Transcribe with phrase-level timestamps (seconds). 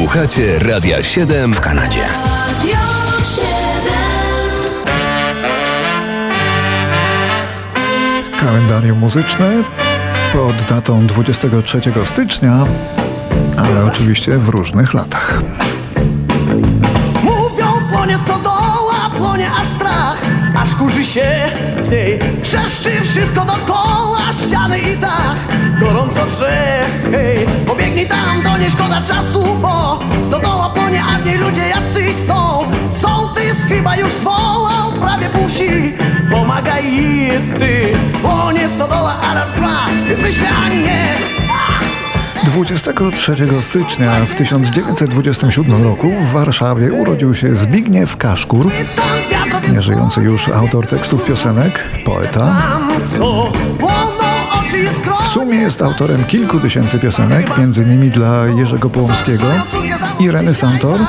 [0.00, 2.02] Słuchacie Radia 7 w Kanadzie.
[8.40, 9.50] Kalendarium muzyczne
[10.32, 12.64] pod datą 23 stycznia,
[13.56, 15.42] ale oczywiście w różnych latach.
[17.24, 20.16] Mówią, płonie stodoła, płonie aż strach,
[20.56, 22.18] aż kurzy się z niej.
[22.42, 25.36] Trzeszczy wszystko dookoła, ściany i dach,
[25.80, 26.86] gorąco drze.
[27.12, 27.39] Hej,
[27.90, 32.64] pobiegnij tam, to nie szkoda czasu, bo stodoła płonie, a w niej ludzie jacyś są.
[32.92, 35.92] Sołtys chyba już wołał, prawie pusi,
[36.30, 37.28] pomagaj i
[37.58, 37.92] ty.
[38.22, 41.08] Płonie stodoła, alarm trwa, więc myślę, a nie.
[41.50, 41.82] Ach,
[42.44, 48.70] 23 stycznia w 1927 roku w Warszawie urodził się Zbigniew Kaszkur,
[49.72, 52.56] nieżyjący już autor tekstów piosenek, poeta.
[55.30, 59.44] Sumie jest autorem kilku tysięcy piosenek, między innymi dla Jerzego Połomskiego,
[60.20, 61.00] Ireny Santor,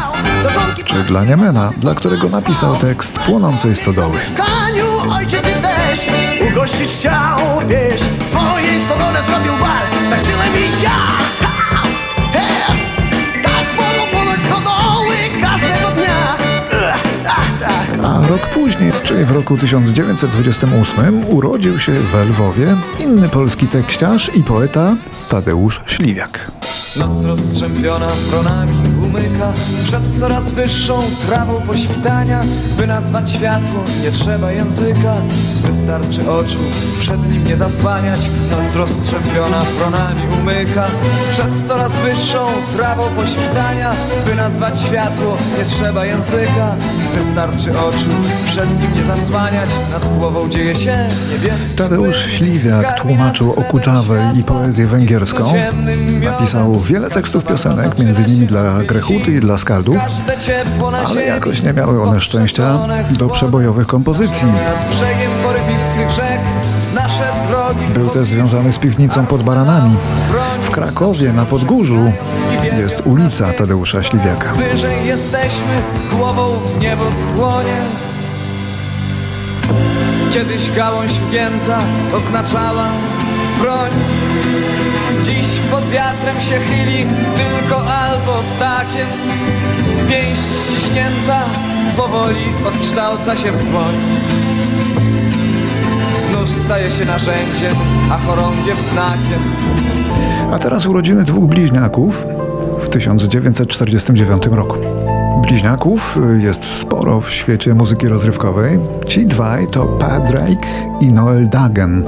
[0.86, 4.18] czy dla Niemena, dla którego napisał tekst Płonącej Stodoły.
[5.12, 5.44] Ojciec
[6.52, 10.22] ugościć chciał, wiesz, swojej stodole zrobił bar, tak
[10.84, 11.21] ja.
[18.32, 24.96] Rok później, czyli w roku 1928, urodził się w Lwowie inny polski tekściarz i poeta
[25.30, 26.52] Tadeusz Śliwiak.
[27.00, 32.42] Noc rozstrzępiona fronami umyka Przed coraz wyższą trawą poświtania.
[32.78, 35.14] By nazwać światło nie trzeba języka.
[35.62, 36.60] Wystarczy oczu
[37.00, 38.20] przed nim nie zasłaniać.
[38.52, 40.88] Noc rozstrzępiona fronami umyka
[41.30, 43.92] Przed coraz wyższą trawą poświtania.
[44.26, 46.76] By nazwać światło nie trzeba języka
[47.16, 48.10] Wystarczy oczu
[48.46, 52.26] przed nim nie zasłaniać Nad głową dzieje się niebieski Tadeusz.
[52.38, 55.54] Śliwiak tłumaczył Okuczawę i poezję węgierską.
[56.24, 59.98] Napisał wiele tekstów piosenek, między innymi dla Grechuty i dla Skaldów,
[61.06, 62.78] ale jakoś nie miały one szczęścia
[63.12, 64.48] do przebojowych kompozycji.
[64.48, 66.42] Nad brzegiem porywistych rzek
[66.96, 69.98] nasze drogi Był też związany z piwnicą pod Baranami.
[70.72, 72.12] Krakowie na Podgórzu
[72.80, 74.54] jest ulica Tadeusza Śliwiaka.
[74.54, 77.82] Wyżej jesteśmy, głową w niebo skłonie.
[80.34, 81.80] Kiedyś gałąź ugięta
[82.14, 82.88] oznaczała
[83.60, 83.90] broń.
[85.24, 87.06] Dziś pod wiatrem się chyli
[87.36, 89.08] tylko albo ptakiem.
[90.10, 91.42] Pięść ściśnięta
[91.98, 93.96] powoli odkształca się w dłoń.
[96.32, 97.76] Nóż staje się narzędziem,
[98.12, 99.42] a chorągiew znakiem
[100.52, 102.26] A teraz urodziny dwóch bliźniaków
[102.80, 104.76] w 1949 roku.
[105.42, 108.80] Bliźniaków jest sporo w świecie muzyki rozrywkowej.
[109.08, 110.68] Ci dwaj to Pat Drake
[111.02, 112.04] i Noel Dagen,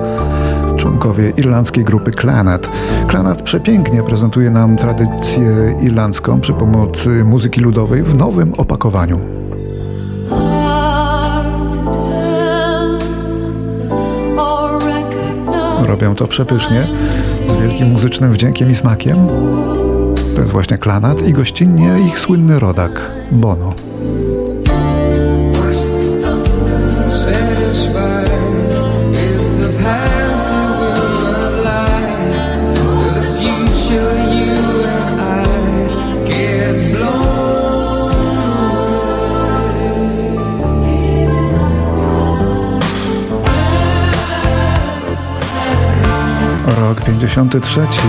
[0.78, 2.70] członkowie irlandzkiej grupy Clannad.
[3.10, 9.20] Clannad przepięknie prezentuje nam tradycję irlandzką przy pomocy muzyki ludowej w nowym opakowaniu.
[15.88, 16.88] Robią to przepysznie,
[17.22, 19.28] z wielkim muzycznym wdziękiem i smakiem.
[20.36, 23.74] To jest właśnie Klanat i gościnnie ich słynny rodak, Bono.
[47.34, 48.08] 1963.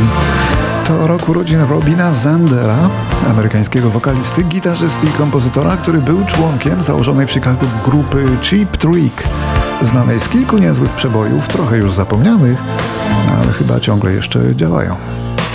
[0.87, 2.77] To rok urodzin Robina Zandera,
[3.31, 9.23] amerykańskiego wokalisty, gitarzysty i kompozytora, który był członkiem założonej w Chicago grupy Cheap Trick,
[9.83, 12.59] znanej z kilku niezłych przebojów, trochę już zapomnianych,
[13.41, 14.97] ale chyba ciągle jeszcze działają.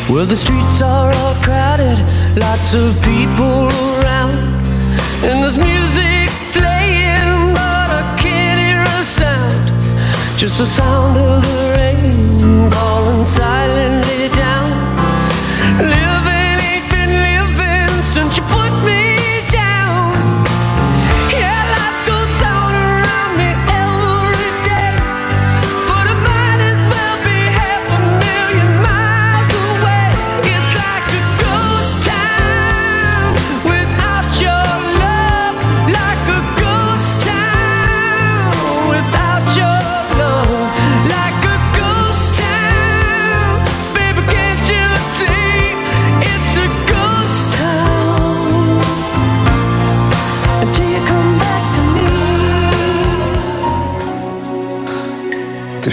[0.10, 2.00] Well, the streets are all crowded,
[2.36, 3.70] lots of people
[4.02, 4.38] around,
[5.32, 9.72] and there's music playing, but I can't hear a sound,
[10.42, 11.79] just the sound of the rain.
[12.72, 14.09] falling silent.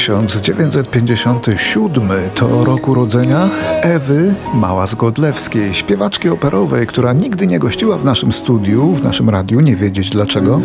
[0.07, 3.49] 1957 to rok urodzenia
[3.83, 9.77] Ewy Małas-Godlewskiej, śpiewaczki operowej, która nigdy nie gościła w naszym studiu, w naszym radiu, nie
[9.77, 10.61] wiedzieć dlaczego.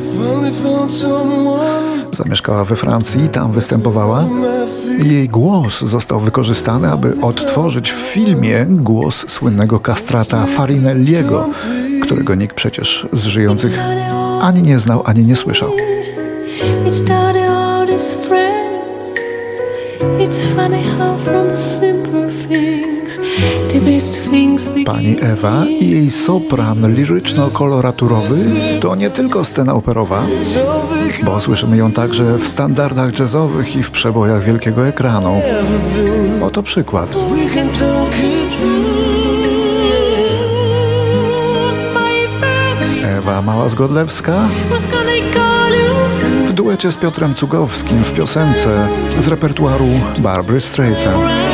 [2.11, 4.25] Zamieszkała we Francji, tam występowała.
[5.03, 11.49] Jej głos został wykorzystany, aby odtworzyć w filmie głos słynnego kastrata Farinelliego,
[12.01, 13.79] którego nikt przecież z żyjących
[14.41, 15.71] ani nie znał, ani nie słyszał.
[16.87, 18.40] It started all as
[24.85, 28.35] Pani Ewa i jej sopran liryczno-koloraturowy
[28.79, 30.23] to nie tylko scena operowa,
[31.23, 35.41] bo słyszymy ją także w standardach jazzowych i w przebojach wielkiego ekranu.
[36.41, 37.15] Oto przykład.
[43.03, 44.47] Ewa Mała-Zgodlewska
[46.63, 48.87] duecie z Piotrem Cugowskim w piosence
[49.19, 49.87] z repertuaru
[50.19, 51.50] Barbary Streisand.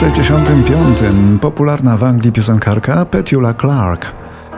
[0.00, 0.98] 65
[1.40, 4.06] popularna w Anglii piosenkarka Petula Clark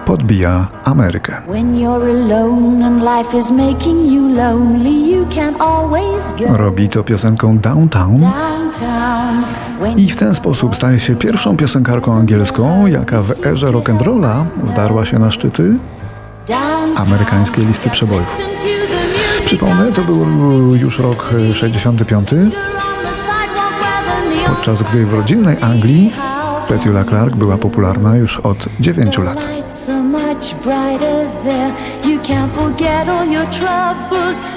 [0.07, 1.37] podbija Amerykę.
[6.49, 8.19] Robi to piosenką Downtown.
[9.97, 15.19] i w ten sposób staje się pierwszą piosenkarką angielską, jaka w erze rock'n'rolla wdarła się
[15.19, 15.75] na szczyty
[16.97, 18.39] amerykańskiej listy przebojów.
[19.47, 20.27] Przypomnę, to był
[20.75, 22.29] już rok 65,
[24.69, 26.13] podczas gdy w rodzinnej Anglii
[26.69, 29.39] Petula Clark była popularna już od 9 lat.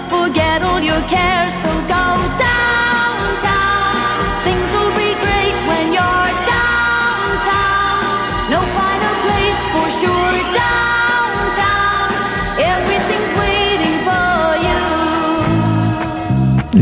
[0.09, 1.53] forget all your cares.
[1.53, 2.90] So go downtown.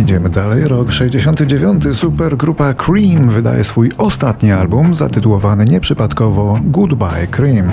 [0.10, 0.68] Idziemy dalej.
[0.68, 1.84] Rok 69.
[1.94, 7.68] Supergrupa Cream wydaje swój ostatni album zatytułowany nieprzypadkowo Goodbye Cream.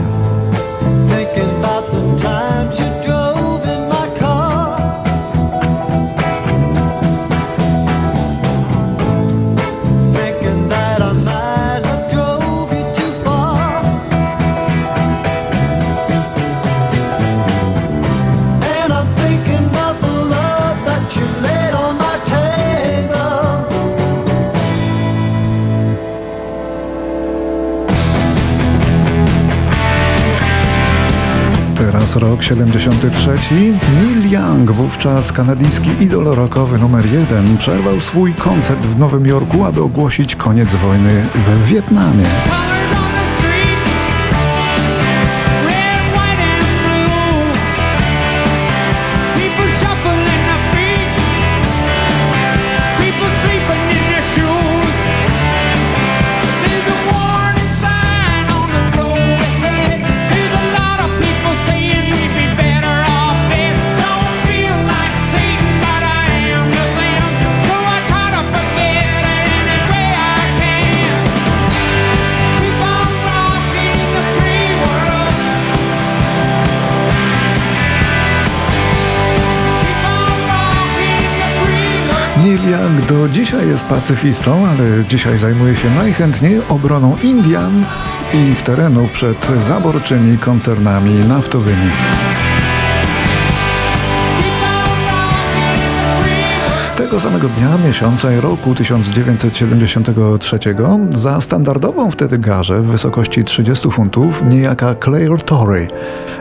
[32.47, 33.39] 73.
[33.95, 39.83] Neil Young, wówczas kanadyjski idol rockowy numer jeden, przerwał swój koncert w Nowym Jorku, aby
[39.83, 42.27] ogłosić koniec wojny we Wietnamie.
[83.17, 87.85] Do dzisiaj jest pacyfistą, ale dzisiaj zajmuje się najchętniej obroną Indian
[88.35, 91.91] i ich terenów przed zaborczymi koncernami naftowymi.
[97.07, 100.59] Tego samego dnia, miesiąca i roku 1973
[101.17, 105.89] za standardową wtedy garzę w wysokości 30 funtów niejaka Claire Torrey,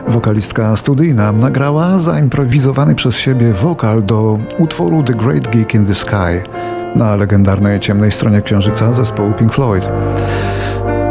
[0.08, 6.42] wokalistka studyjna, nagrała zaimprowizowany przez siebie wokal do utworu The Great Geek in the Sky
[6.96, 9.88] na legendarnej ciemnej stronie księżyca zespołu Pink Floyd.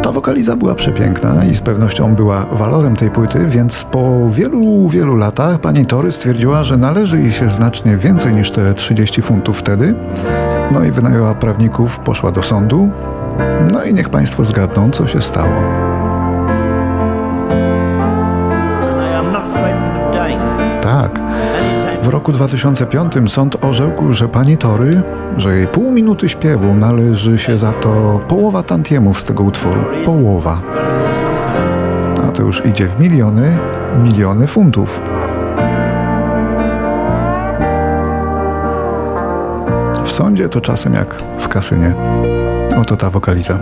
[0.05, 5.15] Ta wokaliza była przepiękna i z pewnością była walorem tej płyty, więc po wielu, wielu
[5.15, 9.95] latach pani Tory stwierdziła, że należy jej się znacznie więcej niż te 30 funtów wtedy.
[10.71, 12.89] No i wynajęła prawników, poszła do sądu.
[13.73, 15.94] No i niech państwo zgadną, co się stało.
[22.05, 25.01] W roku 2005 sąd orzekł, że pani Tory,
[25.37, 29.81] że jej pół minuty śpiewu należy się za to połowa tantiemów z tego utworu.
[30.05, 30.61] Połowa.
[32.27, 33.57] A to już idzie w miliony,
[34.03, 35.01] miliony funtów.
[40.03, 41.93] W sądzie to czasem jak w kasynie.
[42.81, 43.59] Oto ta wokaliza.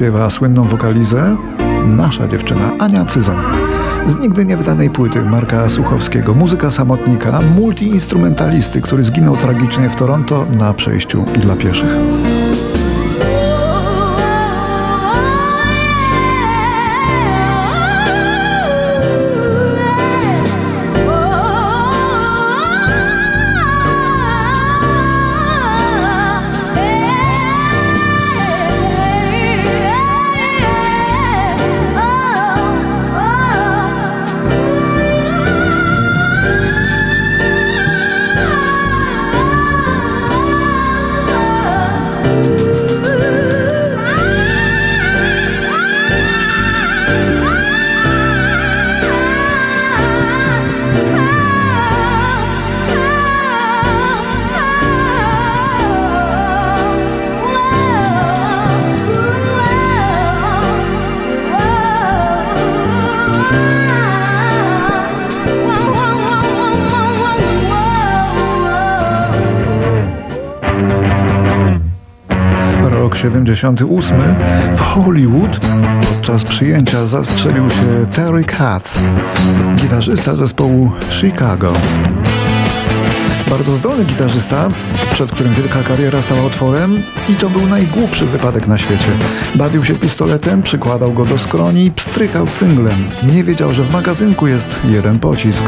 [0.00, 1.36] Śpiewa słynną wokalizę
[1.86, 3.36] nasza dziewczyna Ania Cyzon.
[4.06, 10.74] Z nigdy niewydanej płyty Marka Suchowskiego, muzyka samotnika, multiinstrumentalisty, który zginął tragicznie w Toronto na
[10.74, 11.96] przejściu dla pieszych.
[73.22, 74.16] 78
[74.76, 75.60] w Hollywood
[76.08, 79.00] podczas przyjęcia zastrzelił się Terry Katz,
[79.76, 81.72] gitarzysta zespołu Chicago.
[83.50, 84.68] Bardzo zdolny gitarzysta,
[85.12, 89.10] przed którym wielka kariera stała otworem i to był najgłupszy wypadek na świecie.
[89.54, 93.08] Bawił się pistoletem, przykładał go do skroni i pstrykał cynglem.
[93.32, 95.62] Nie wiedział, że w magazynku jest jeden pocisk.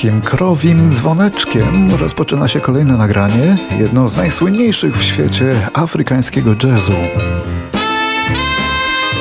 [0.00, 6.92] Takim krowim dzwoneczkiem rozpoczyna się kolejne nagranie, jedno z najsłynniejszych w świecie afrykańskiego jazzu.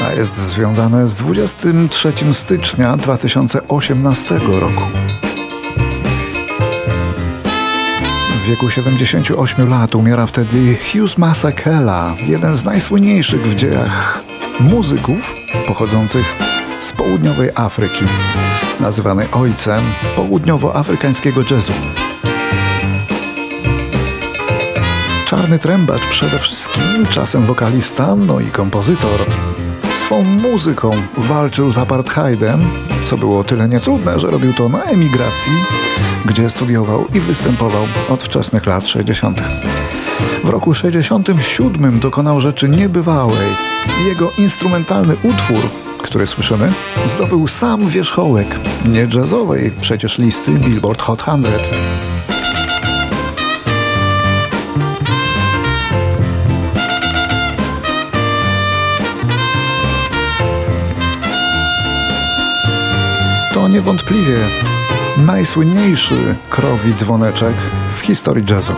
[0.08, 4.84] A jest związane z 23 stycznia 2018 roku.
[8.44, 14.24] W wieku 78 lat umiera wtedy Hughes Masakela, jeden z najsłynniejszych w dziejach
[14.60, 15.36] muzyków
[15.68, 18.06] pochodzących z południowej Afryki,
[18.80, 19.84] nazywany ojcem
[20.16, 21.74] południowoafrykańskiego jazzu.
[25.28, 29.20] Czarny trębacz przede wszystkim, czasem wokalista, no i kompozytor.
[29.94, 32.60] Swą muzyką walczył z apartheidem,
[33.06, 35.52] co było o tyle nietrudne, że robił to na emigracji,
[36.26, 39.42] gdzie studiował i występował od wczesnych lat 60.
[40.44, 43.48] W roku 67 dokonał rzeczy niebywałej.
[44.08, 45.60] Jego instrumentalny utwór,
[46.04, 46.72] który słyszymy,
[47.08, 51.30] zdobył sam wierzchołek nie jazzowej przecież listy Billboard Hot 100.
[63.54, 64.38] To niewątpliwie
[65.18, 67.54] najsłynniejszy krowi dzwoneczek
[67.98, 68.74] w historii jazzu.